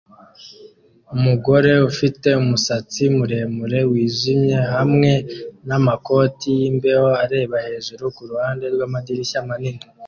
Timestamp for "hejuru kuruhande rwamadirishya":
7.67-9.47